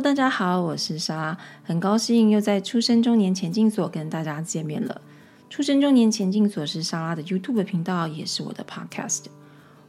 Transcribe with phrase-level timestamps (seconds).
[0.00, 5.00] 大家好，我是莎拉，很高兴又在出生中年前进所跟大家见面了。
[5.48, 9.26] 出生中年前进所是莎拉的 YouTube 频道，也是我的 Podcast。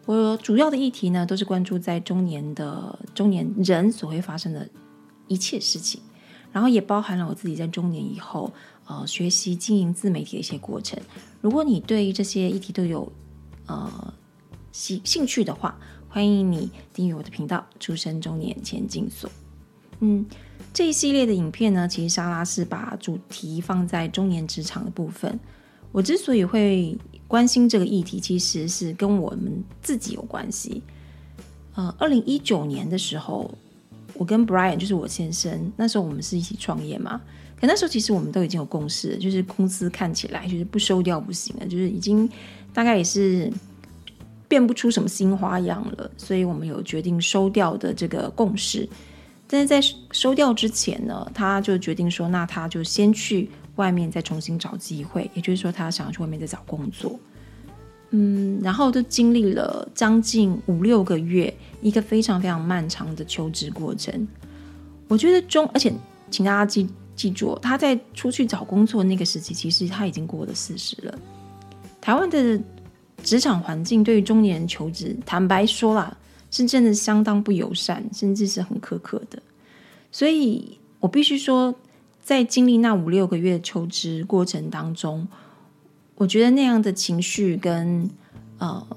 [0.05, 4.69] 我主要的议题呢，都是关注在中年的中年人所会发生的
[5.27, 5.99] 一切事情，
[6.51, 8.53] 然后也包含了我自己在中年以后
[8.85, 10.99] 呃学习经营自媒体的一些过程。
[11.41, 13.11] 如果你对这些议题都有
[13.65, 14.13] 呃
[14.71, 15.75] 兴兴趣的话，
[16.07, 19.29] 欢迎你订阅我的频道“出生中年前进所”。
[19.99, 20.25] 嗯，
[20.73, 25.39] 这一系列的影片呢，其实莎拉是把主题放在中年职场的部分。
[25.91, 30.81] 我之所以会关心这个议题，其实是跟我们自己有关系。
[31.75, 33.53] 呃，二零一九年的时候，
[34.13, 37.21] 我跟 Brian 就是我先生，那时候我们是一起创业嘛。
[37.59, 42.29] 可那时候其实我们都已经有共识，就是公司看起来就是不收掉不行了，就是已经
[42.73, 43.51] 大概也是。
[44.47, 48.87] 变不出什么新花样了，所以我们有决定收掉的这个共识。
[49.47, 57.19] 但是在收掉之前呢，他就决定说，那他就先去外面再重新找机会，也就是说，他想要去外面再找工作。
[58.11, 64.27] 嗯，然后就经历了将近五六个月，一个非常非常漫长的求职过程。
[65.07, 65.93] 我觉得中，而且
[66.29, 71.17] 请大家记记住，他在出去找工作那个时期，其实他已经过了四十了。
[72.01, 72.59] 台湾的。
[73.23, 76.15] 职场环境对于中年人求职，坦白说啦，
[76.55, 79.41] 是真的相当不友善，甚至是很苛刻的。
[80.09, 81.75] 所以我必须说，
[82.23, 85.27] 在经历那五六个月的求职过程当中，
[86.15, 88.09] 我觉得那样的情绪跟
[88.57, 88.87] 呃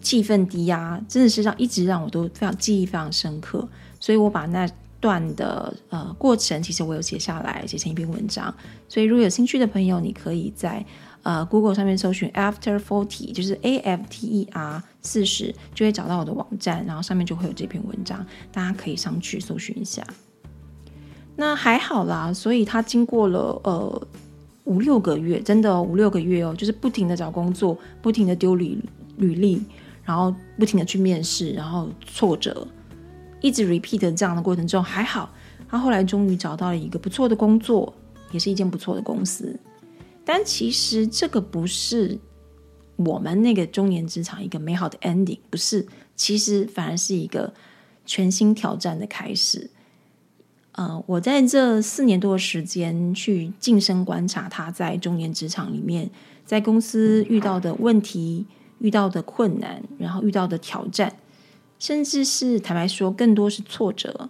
[0.00, 3.68] 气氛低压，真的是让一直让我都非常记忆非常深刻。
[4.00, 4.68] 所以我把那
[4.98, 8.52] 段的呃过程，其实我有写下来，写成一篇文章。
[8.88, 10.84] 所以如果有兴趣的朋友，你可以在。
[11.26, 20.06] 呃，Google 上面搜寻 After Forty，就是 A F T E R 四十，就会找到我的网站，然后上面就会有这篇文章，大家可以上去搜寻一下。
[21.34, 24.06] 那还好啦，所以他经过了呃
[24.66, 28.78] 五六个月，真的五六个月哦，就是不停的找工作，不停的丢履
[29.16, 29.60] 履历，
[30.04, 32.64] 然后不停的去面试，然后挫折，
[33.40, 35.28] 一直 repeat 这样的过程中，还好，
[35.68, 37.92] 他后来终于找到了一个不错的工作，
[38.30, 39.58] 也是一间不错的公司。
[40.28, 42.18] 但其实这个不是
[42.96, 47.54] 我们那个中年职场一个美好的 ending，不是，其实反而是一个
[48.04, 49.70] 全新挑战的开始。
[50.72, 56.10] 呃，我在这四年多的时间去晋升观察他在中年职场里面，
[56.44, 58.46] 在公司遇到的问题、
[58.80, 61.16] 遇到的困难，然后遇到的挑战，
[61.78, 64.28] 甚至是坦白说，更多是挫折。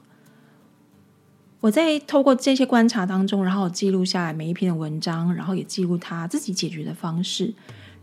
[1.60, 7.46] 我在透过这些观察当中，然后记录下来每一篇的文章，然后也记录他自己解决的方式，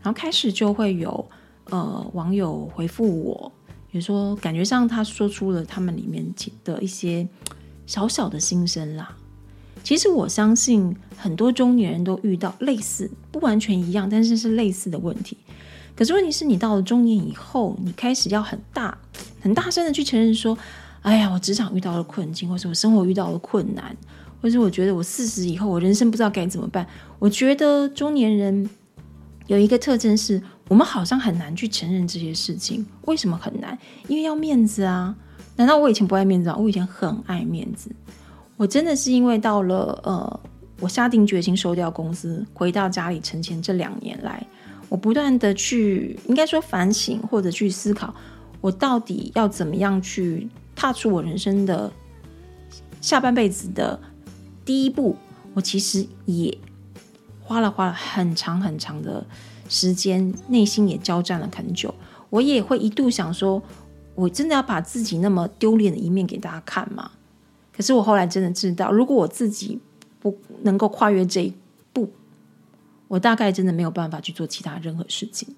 [0.02, 1.24] 然后开始就会有
[1.70, 3.52] 呃网友回复我，
[3.90, 6.26] 比如说感觉上他说出了他们里面
[6.64, 7.26] 的一些
[7.86, 9.16] 小小的心声啦。
[9.82, 15.38] 其实我相信很多中年人都遇到类似，不完全一样，但是是类似的问题。
[15.96, 18.98] 可是问题是你到了中年以后，你开始要很大
[19.40, 20.58] 很大声的去承认说。
[21.04, 23.94] 哎呀，我职场遇到了困境，或者我生活遇到了困难，
[24.40, 26.86] 或者我觉得我四十以后，我人生不知道该怎么办。
[27.18, 28.70] 我觉得中年人
[29.46, 32.86] 有一个特征是，我们好像很难去承认这些事情。
[33.02, 33.78] 为什么很难？
[34.08, 35.14] 因为要面子啊！
[35.56, 36.56] 难道我以前不爱面子啊？
[36.56, 37.90] 我以前很爱面子。
[38.56, 40.40] 我真的是因为到了呃，
[40.80, 44.42] 我下定决心收掉公司，回到家里存钱这两年来，
[44.88, 48.14] 我不断的去应该说反省或者去思考，
[48.62, 50.48] 我到底要怎么样去。
[50.74, 51.92] 踏出我人生的
[53.00, 54.00] 下半辈子的
[54.64, 55.16] 第一步，
[55.54, 56.56] 我其实也
[57.42, 59.26] 花了花了很长很长的
[59.68, 61.94] 时间，内心也交战了很久。
[62.30, 63.62] 我也会一度想说，
[64.14, 67.10] 我真的要把自己那么丢脸的一面给大家看吗？
[67.72, 69.80] 可是我后来真的知道，如果我自己
[70.20, 71.52] 不能够跨越这一
[71.92, 72.10] 步，
[73.08, 75.54] 我大概真的没有办法去做其他任何事情。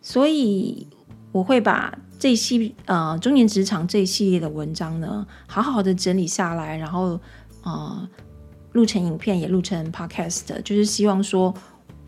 [0.00, 0.86] 所以。
[1.32, 7.18] 我会把这一系呃中年职场这一系列的文章呢，好好的整理下来，然后
[7.64, 8.08] 呃
[8.74, 11.52] 录成影片，也录成 podcast，就是希望说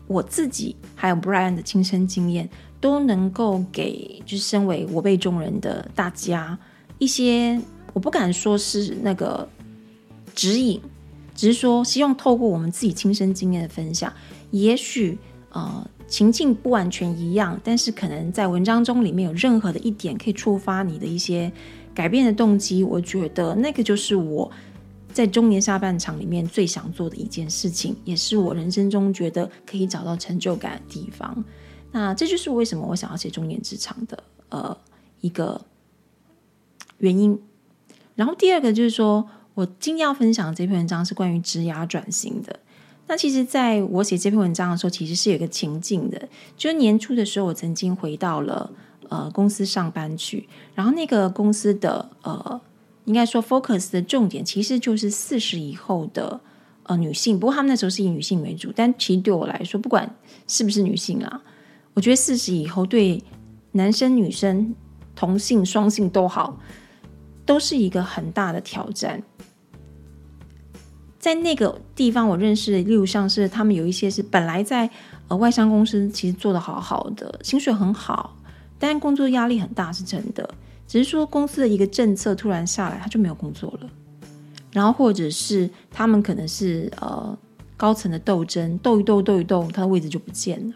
[0.07, 6.57] 我自己还有 Brian 的亲身经验，都能够给就是身为我辈中人的大家
[6.97, 7.59] 一些，
[7.91, 9.45] 我不敢说是那个
[10.33, 10.79] 指引，
[11.35, 14.13] 只是说希望透过我们自己亲身经验的分享，
[14.51, 15.17] 也许
[15.49, 15.85] 呃。
[16.15, 21.51] 情境不完全一样，但是可能在文章中里面有任何的一点可以触发你的一些
[21.93, 24.49] 改变的动机，我觉得那个就是我
[25.11, 31.43] 在中年下半场里面最想做的一件事情，也是我人生中觉得可以找到成就感的地方。
[31.91, 34.77] 那这就是为什么我想要写中年职场的呃
[35.19, 35.65] 一个
[36.99, 37.37] 原因。
[38.15, 42.61] 然后第二个就是说，我今天要分享的这篇文章是关于职涯转型的。
[43.07, 48.71] 那其实，在我写这篇文章的时候，其实是有一个情境的，就年初的时候，我曾经回到了
[49.09, 52.59] 呃公司上班去，然后那个公司的呃，
[53.03, 56.39] 应该说 focus 的重点其实就是四十以后的
[56.83, 60.15] 呃女性，不过他们那时候是以女性为主，但其实对我来说，不管
[60.47, 61.43] 是不是女性啊，
[61.93, 63.23] 我觉得四十以后对
[63.73, 64.73] 男生、女生、
[65.15, 66.59] 同性、双性都好，
[67.45, 69.21] 都是一个很大的挑战。
[71.25, 74.87] 在那个地方，我认识，例如像是他们有一些是本来在
[75.27, 78.37] 呃外商公司，其实做的好好的，薪水很好，
[78.77, 80.47] 但工作压力很大，是真的。
[80.87, 83.89] 只是说公司的一个政策突然下来，他就没有工作了。
[84.71, 87.35] 然后或者是他们可能是呃
[87.75, 90.75] 高层的斗争，斗一斗斗一斗，他的位置就不见了。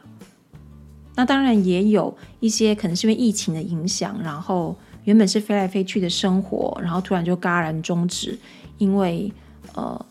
[1.13, 8.35] 那当然也有一些可能是因为疫情的影响，然后原本是飞来飞去的生活，然后突然就戛然终止，
[8.79, 9.31] 因为
[9.75, 10.03] 呃。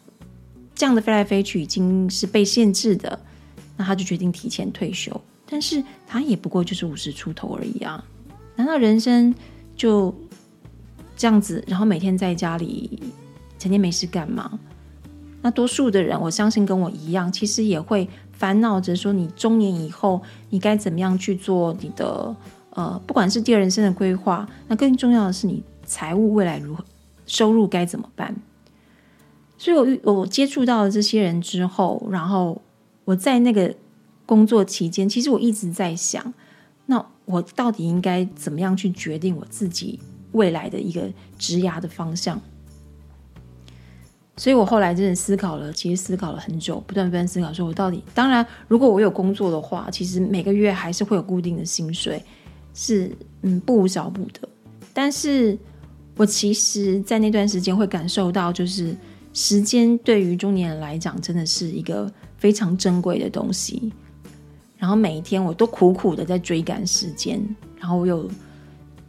[0.78, 3.18] 这样的飞来飞去已经是被限制的，
[3.76, 5.20] 那他就决定提前退休。
[5.44, 8.04] 但是他也不过就是五十出头而已啊！
[8.54, 9.34] 难道人生
[9.74, 10.14] 就
[11.16, 13.02] 这样子，然后每天在家里
[13.58, 14.56] 成天没事干吗？
[15.42, 22.36] 那多数的人，我相信跟我一样，其实也会烦恼着说：你中年以后，你该怎么样去做你的
[22.70, 26.84] 呃，不管是第二人生的规划，那更重要的是你财务未来如何，
[27.26, 28.32] 收入该怎么办？
[29.60, 32.62] 所以，我遇我接触到了这些人之后，然后
[33.04, 33.74] 我在那个
[34.24, 36.32] 工作期间，其实我一直在想，
[36.86, 39.98] 那我到底应该怎么样去决定我自己
[40.30, 42.40] 未来的一个职涯的方向？
[44.36, 48.00] 所以我后来真的思考了，其实思考了很久，不断不断思考，说我到底……
[48.14, 52.22] 当然，如果我有工作的话，其实每个月还是会有固定的薪水，
[52.74, 53.10] 是
[53.42, 54.48] 嗯不无小补的。
[54.94, 55.58] 但是
[56.16, 58.96] 我其实，在那段时间会感受到，就是。
[59.38, 63.92] 时间对于中年人来讲，真的是一个非常珍贵的东西。
[64.76, 67.40] 然后每一天我都苦苦的在追赶时间，
[67.78, 68.28] 然后我有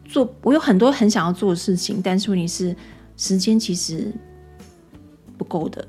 [0.05, 2.75] 做，我有很多很想要做的事情，但是问题是
[3.17, 4.13] 时间其实
[5.35, 5.87] 不够的。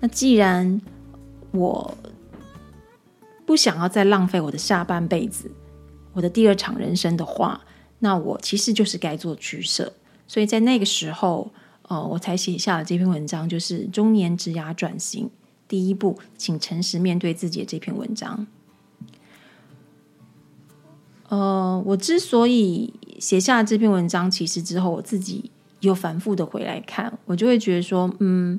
[0.00, 0.80] 那既然
[1.50, 1.94] 我
[3.44, 5.50] 不想要再浪费我的下半辈子，
[6.14, 7.60] 我的第二场人生的话，
[7.98, 9.92] 那我其实就是该做取舍。
[10.26, 11.52] 所以在那个时候。
[11.92, 15.28] 哦，我才写下了这篇文章，就是中年职涯转型
[15.68, 18.46] 第一步，请诚实面对自己的这篇文章。
[21.28, 25.50] 呃，我之所以写下这篇文章，其实之后我自己
[25.80, 28.58] 又反复的回来看，我就会觉得说，嗯，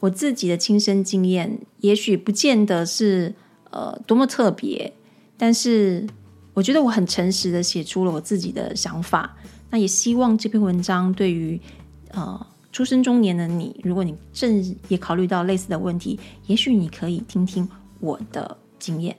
[0.00, 3.36] 我自己的亲身经验，也许不见得是
[3.70, 4.92] 呃多么特别，
[5.36, 6.08] 但是
[6.54, 9.36] 我觉得我很诚实的写出了我自己的想法。
[9.70, 11.60] 那也希望这篇文章对于
[12.12, 17.68] 呃出生中年的你，如果你正也考虑到类似的问题，也许你可以听听
[18.00, 19.16] 我的经验。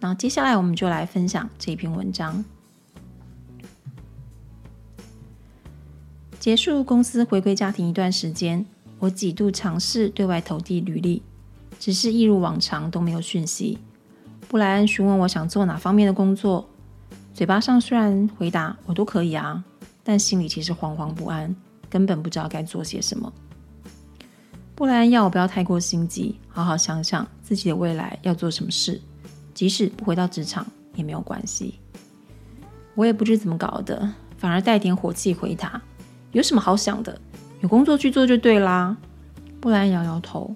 [0.00, 2.44] 那接下来我们就来分享这篇文章。
[6.38, 8.66] 结束公司回归家庭一段时间，
[8.98, 11.22] 我几度尝试对外投递履历，
[11.78, 13.78] 只是一如往常都没有讯息。
[14.46, 16.68] 布莱恩询问我想做哪方面的工作。
[17.34, 19.62] 嘴巴上虽然回答我都可以啊，
[20.04, 21.52] 但心里其实惶惶不安，
[21.90, 23.30] 根本不知道该做些什么。
[24.76, 29.00] 布莱恩要我不要太过心急，好好想想自己的未来要做什么事，
[29.52, 30.64] 即使不回到职场
[30.94, 31.74] 也没有关系。
[32.94, 35.82] 我也不知怎么搞的，反而带点火气回答
[36.30, 37.20] ：“有什么好想的？
[37.62, 38.96] 有工作去做就对啦。”
[39.60, 40.54] 布莱恩摇摇头：“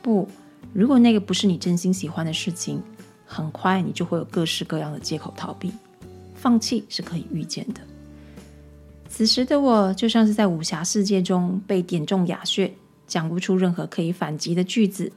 [0.00, 0.26] 不，
[0.72, 2.82] 如果那个不是你真心喜欢的事情，
[3.26, 5.70] 很快你就会有各式各样的借口逃避。”
[6.44, 7.80] 放弃是可以预见的。
[9.08, 12.70] 此时的我就像是在武侠世界中被点中哑穴，
[13.06, 15.10] 讲不出任何可以反击的句子，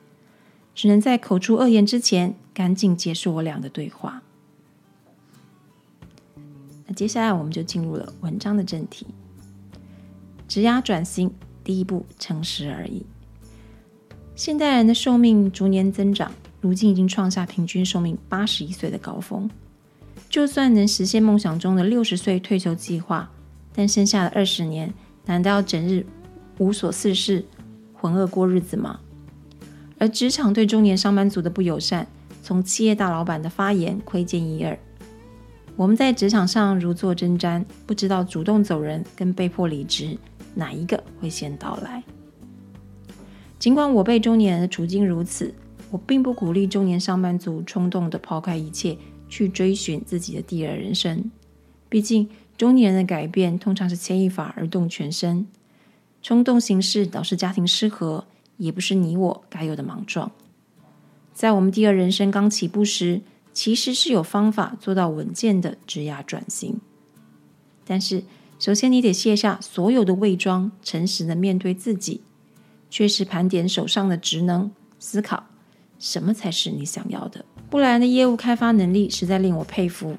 [0.74, 4.24] 只能在口出恶言之前赶紧结束我俩的对话。
[6.86, 9.06] 那接下来我们就进入了文章的正题：
[10.48, 11.30] 职压转型
[11.62, 13.06] 第一步，诚实而已。
[14.34, 16.32] 现代人的寿命逐年增长，
[16.62, 19.50] 如今已经创下平均寿命八十一岁的高峰。
[20.38, 23.27] 就算能实现梦想中的六十岁退休计划，
[23.74, 24.94] 但剩下的二十年，
[25.25, 26.06] 难道要整日
[26.60, 27.44] 无所事事、
[27.91, 29.00] 浑噩过日子吗？
[29.98, 32.06] 而职场对中年上班族的不友善，
[32.44, 34.77] 从企业大老板的发言窥见一二。
[35.75, 40.15] 我们在职场上如坐针毡，不知道主动走人跟被迫离职
[40.53, 42.03] 哪一个会先到来。
[43.58, 45.51] 尽管我辈中年人的处境如此，
[45.89, 48.96] 我并不鼓励中年上班族冲动的抛开一切。
[49.30, 51.30] 去追寻自己的第二人生，
[51.90, 55.48] 毕竟中年人的改变通常是牵一发而动全身。
[56.24, 58.26] 冲动行事导致家庭失和，
[58.58, 60.32] 也不是你我该有的莽撞。
[61.34, 63.22] 在我们第二人生刚起步时，
[63.54, 66.82] 其实是有方法做到稳健的职涯转型。
[67.86, 68.24] 但是，
[68.60, 72.22] 首先你得卸下所有的伪装，诚实的面对自己，
[72.90, 75.46] 确实盘点手上的职能，思考
[76.00, 77.46] 什么才是你想要的。
[77.70, 80.16] 布莱恩的业务开发能力实在令我佩服，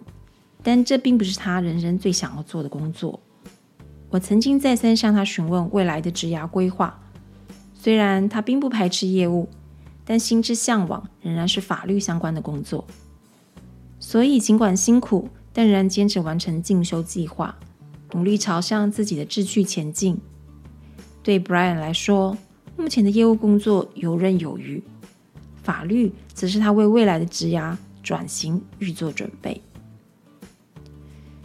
[0.63, 3.21] 但这并不是他人生最想要做的工作。
[4.11, 7.01] 我曾经再三向他询问未来的职涯规划，
[7.75, 9.49] 虽然他并不排斥业务。
[10.11, 12.87] 但心之向往仍然是法律相关的工作，
[14.01, 17.55] 所以尽管辛苦，但仍然坚持完成进修计划，
[18.13, 20.19] 努力朝向自己的志趣前进。
[21.23, 22.39] 对 Brian 来说，
[22.75, 24.83] 目前的业务工作游刃有余，
[25.69, 29.61] 法律则是他为未来的职涯转型预做准备。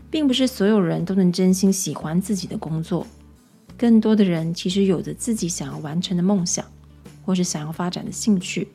[0.10, 3.06] 并不是所有人都能真心喜欢自己的工作，
[3.78, 6.64] 更多的人其实有着自己想要完成的梦想。
[7.26, 8.68] 或是想要发展的兴趣，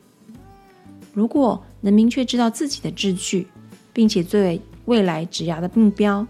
[1.13, 3.47] 如果能明确知道自己的志趣，
[3.91, 6.25] 并且作为未来职涯的目标，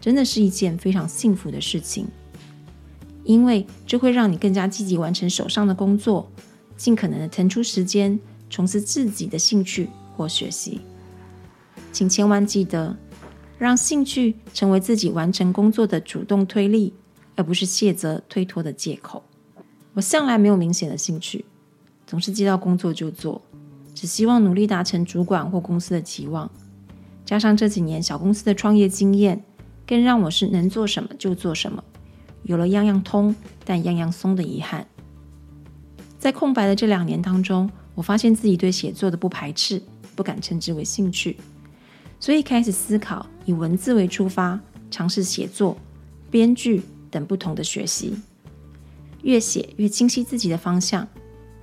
[0.00, 2.06] 真的是一件非常幸福的事情。
[3.24, 6.30] 因为这会让你更加积极完成手上的工作，
[6.76, 8.18] 尽可能的腾出时间
[8.52, 10.82] 从事自己的兴趣或学习。
[11.90, 12.94] 请千万记得，
[13.58, 16.92] 让兴趣成为自己完成工作的主动推力，
[17.34, 19.22] 而不是卸责推脱的借口。
[19.94, 21.46] 我向来没有明显的兴趣。
[22.06, 23.40] 总是接到工作就做，
[23.94, 26.50] 只希望努力达成主管或公司的期望。
[27.24, 29.42] 加上这几年小公司的创业经验，
[29.86, 31.82] 更让我是能做什么就做什么，
[32.42, 34.86] 有了样样通但样样松的遗憾。
[36.18, 39.82] 在空白的这两年当中，我发现自己对写作的不排斥，
[40.14, 41.36] 不敢称之为兴趣，
[42.18, 44.58] 所以开始思考以文字为出发，
[44.90, 45.76] 尝试写作、
[46.30, 48.14] 编剧等不同的学习，
[49.22, 51.06] 越写越清晰自己的方向。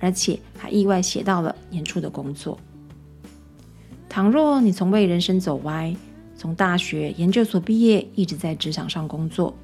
[0.02, 2.58] 而且还意外写到了年初的工作。
[4.08, 5.94] 倘若你从未人生走歪，
[6.34, 9.54] 从大学、研究所毕业，一直在职场上工作，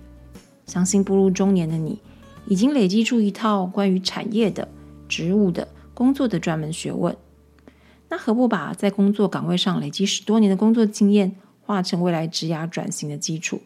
[0.66, 1.98] 相信步入中年的你，
[2.46, 4.68] 已经累积出一套关于产业的、
[5.08, 7.16] 职务的、工作的专门学问。
[8.10, 13.62] 那何不把在工作岗位上累积十多年的工作经验，化成未来职涯转型的基础？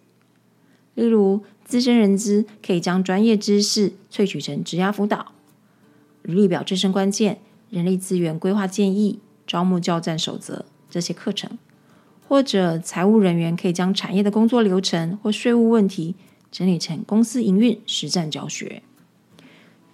[0.95, 5.33] 例如，资深人资可以将专业知识萃取成职涯辅导。
[6.23, 11.59] 履历表、自身关键、人力资源规划建议、招募教战守则这些课程，
[12.29, 16.15] 或者财务人员可以将产业的工作流程或税务问题
[16.53, 18.83] 整理成公司营运实战教学。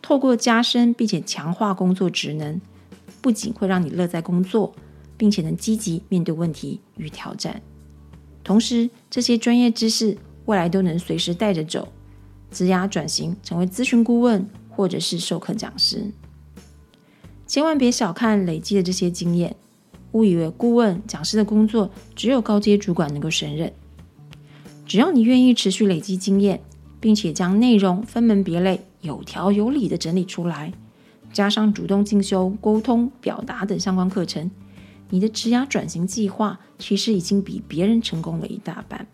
[0.06, 2.60] 透过加深并且强化工作职能，
[3.20, 4.72] 不仅会让你乐在工作，
[5.16, 7.60] 并且能积极面对问题与挑战。
[8.44, 11.88] 同时，这些专业知识未来都能随时带着走，
[12.52, 14.48] 职涯转型成为咨询顾问。
[14.70, 16.12] 或者是授课讲师，
[17.46, 19.56] 千万别小看累积的这些经验，
[20.12, 23.72] 误以为顾问、讲师的工作只有高阶主管能够胜任。
[24.84, 26.60] 只要你愿意持续累积经验，
[27.06, 30.72] 并且将内容分门别类、有条有理的整理出来，
[31.32, 34.50] 加上主动进修、沟通、表达等相关课程，
[35.10, 39.06] 你的职涯转型计划其实已经比别人成功了一大半。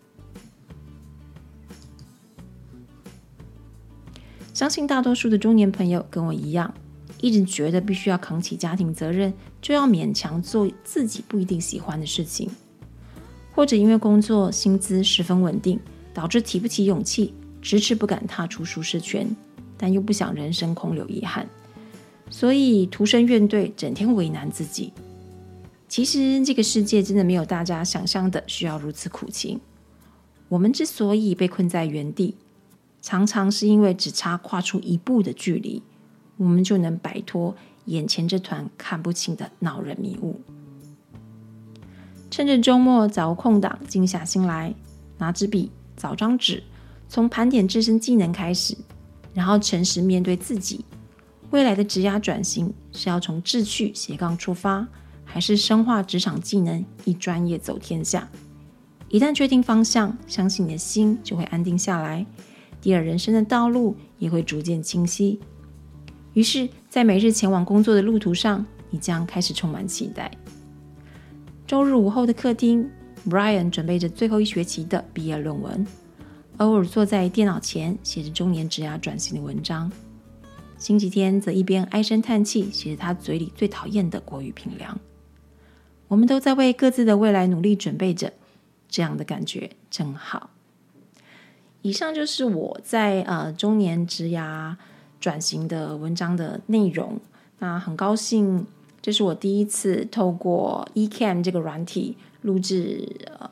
[4.55, 6.73] 相信大多数的中年朋友跟我一样，
[7.21, 9.31] 一直觉得必须要扛起家庭责任，
[9.61, 12.49] 就要勉强做自己不一定喜欢的事情，
[13.53, 15.79] 或者因为工作薪资十分稳定，
[16.11, 19.35] 导致提不起勇气，迟迟不敢踏出舒适圈，
[19.77, 21.47] 但又不想人生空留遗憾，
[22.29, 24.93] 所以徒生怨怼，整天为难自己。
[25.87, 29.59] 其实这个世界真的没有大家想象的需要如此苦情。
[30.49, 32.35] 我们之所以被困在原地。
[33.01, 35.83] 常常是因为只差跨出一步的距离，
[36.37, 37.53] 我们就能摆脱
[37.85, 40.39] 眼前这团看不清的恼人迷雾。
[42.31, 44.73] 趁着周末找个空档，静下心来，
[45.17, 46.63] 拿支笔，找张纸，
[47.13, 48.75] 从盘点自身技能开始，
[49.35, 50.83] 然后诚实面对自己。
[51.51, 54.87] 未来的职涯转型是要从志趣斜杠出发，
[55.23, 58.27] 还是深化职场技能，以专业走天下？
[59.09, 62.25] 一旦确定方向，相信你的心就会安定下来。
[62.81, 65.39] 第二人生的道路也会逐渐清晰。
[66.33, 70.31] 于是，在每日前往工作的路途上，你将开始充满期待。
[71.67, 72.89] 周日午后的客厅
[73.29, 75.85] ，Brian 准备着最后一学期的毕业论文，
[76.57, 79.91] 偶尔坐在电脑前写着中年职涯转型的文章。
[80.77, 84.99] 星期天则一边唉声叹气，写着他嘴里最讨厌的国语评量。
[86.09, 88.33] 我们都在为各自的未来努力准备着，
[88.87, 90.51] 这样的感觉真好。
[91.81, 94.75] 以上就是我在呃中年职涯
[95.19, 97.19] 转型的文章的内容。
[97.59, 98.67] 那很高兴，
[99.01, 103.49] 这是我第一次透过 eCam 这个软体录制，呃，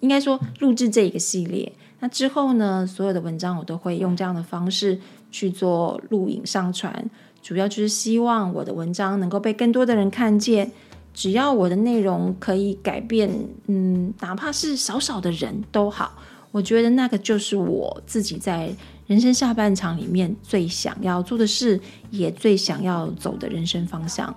[0.00, 1.72] 应该说录制这一个系列。
[2.04, 7.08] 那之后呢，所有的文章我都会用这样的方式去做录影上传，
[7.40, 10.70] 主要就是希望我的文章能够被更多的人看见。
[11.14, 13.30] 只要我的内容可以改变，
[13.68, 16.18] 嗯，哪怕是少少的人都好，
[16.50, 18.70] 我觉得那个就是我自己在
[19.06, 21.80] 人生下半场里面最想要做的事，
[22.10, 24.36] 也最想要走的人生方向。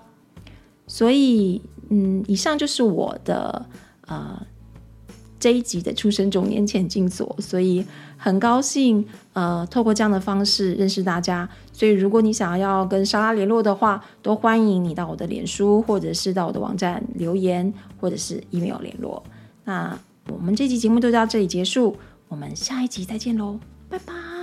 [0.87, 3.65] 所以，嗯，以上就是我的
[4.05, 4.41] 呃。
[5.39, 7.85] 这一集的出生九年前进所，所以
[8.17, 11.47] 很高兴，呃，透过这样的方式认识大家。
[11.71, 19.23] 所以，如果你想要跟莎拉联络的话，都欢迎你到我的脸书，或者是到我的网站留言，或者是 email 联络。
[19.63, 19.97] 那
[20.29, 21.95] 我们这集节目就到这里结束，
[22.27, 24.36] 我们下一集再见喽，拜拜。